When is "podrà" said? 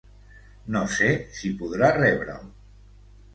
1.61-1.91